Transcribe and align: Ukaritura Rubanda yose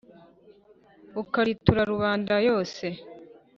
Ukaritura 1.21 1.81
Rubanda 1.91 2.35
yose 2.47 2.85